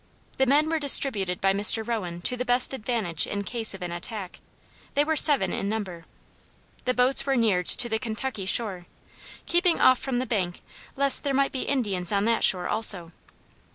[0.39, 1.87] The men were distributed by Mr.
[1.87, 4.39] Rowan to the best advantage in case of an attack;
[4.95, 6.05] they were seven in number.
[6.85, 8.87] The boats were neared to the Kentucky shore,
[9.45, 10.63] keeping off from the bank
[10.95, 13.11] lest there might be Indians on that shore also.